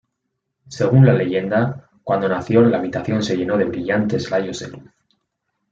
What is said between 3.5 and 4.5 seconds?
de brillantes